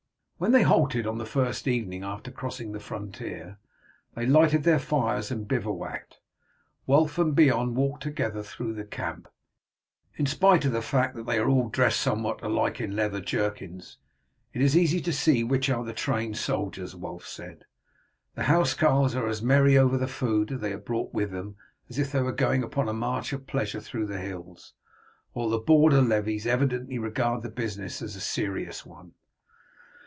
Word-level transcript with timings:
When 0.41 0.53
they 0.53 0.63
halted 0.63 1.05
on 1.05 1.19
the 1.19 1.25
first 1.27 1.67
evening 1.67 2.01
after 2.03 2.31
crossing 2.31 2.71
the 2.71 2.79
frontier 2.79 3.59
they 4.15 4.25
lighted 4.25 4.63
their 4.63 4.79
fires 4.79 5.29
and 5.29 5.47
bivouacked. 5.47 6.17
Wulf 6.87 7.19
and 7.19 7.35
Beorn 7.35 7.75
walked 7.75 8.01
together 8.01 8.41
through 8.41 8.73
the 8.73 8.83
camp. 8.83 9.27
"In 10.15 10.25
spite 10.25 10.65
of 10.65 10.71
the 10.71 10.81
fact 10.81 11.15
that 11.15 11.27
they 11.27 11.37
are 11.37 11.47
all 11.47 11.69
dressed 11.69 11.99
somewhat 12.01 12.41
alike 12.41 12.81
in 12.81 12.95
leather 12.95 13.21
jerkins, 13.21 13.99
it 14.51 14.63
is 14.63 14.75
easy 14.75 14.99
to 15.01 15.13
see 15.13 15.43
which 15.43 15.69
are 15.69 15.83
the 15.83 15.93
trained 15.93 16.37
soldiers," 16.37 16.95
Wulf 16.95 17.23
said. 17.27 17.65
"The 18.33 18.45
housecarls 18.45 19.15
are 19.15 19.27
as 19.27 19.43
merry 19.43 19.77
over 19.77 19.95
the 19.95 20.07
food 20.07 20.47
they 20.49 20.71
have 20.71 20.85
brought 20.85 21.13
with 21.13 21.29
them 21.29 21.55
as 21.87 21.99
if 21.99 22.11
they 22.11 22.21
were 22.23 22.31
going 22.31 22.63
upon 22.63 22.89
a 22.89 22.93
march 22.93 23.31
of 23.31 23.45
pleasure 23.45 23.79
through 23.79 24.07
the 24.07 24.17
hills, 24.17 24.73
while 25.33 25.49
the 25.49 25.59
border 25.59 26.01
levies 26.01 26.47
evidently 26.47 26.97
regard 26.97 27.43
the 27.43 27.51
business 27.51 28.01
as 28.01 28.15
a 28.15 28.19
serious 28.19 28.83
one." 28.83 29.13